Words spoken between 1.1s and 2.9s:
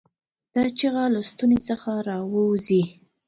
له ستونې څخه راووځي.